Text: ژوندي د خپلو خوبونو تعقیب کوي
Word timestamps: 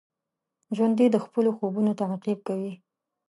ژوندي 0.75 1.07
د 1.11 1.17
خپلو 1.25 1.49
خوبونو 1.57 1.91
تعقیب 2.01 2.39
کوي 2.47 2.73